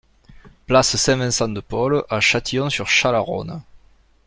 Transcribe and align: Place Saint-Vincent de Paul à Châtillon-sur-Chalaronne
Place 0.65 0.97
Saint-Vincent 0.97 1.49
de 1.49 1.59
Paul 1.59 2.05
à 2.09 2.19
Châtillon-sur-Chalaronne 2.19 3.61